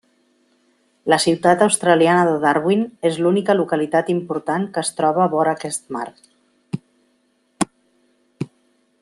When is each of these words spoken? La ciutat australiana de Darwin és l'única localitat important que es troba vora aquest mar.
La 1.13 1.17
ciutat 1.25 1.59
australiana 1.65 2.23
de 2.29 2.39
Darwin 2.45 2.81
és 3.09 3.19
l'única 3.25 3.57
localitat 3.59 4.09
important 4.15 4.67
que 4.79 4.85
es 4.87 4.91
troba 5.01 5.29
vora 5.35 5.55
aquest 5.59 5.87
mar. 5.99 6.07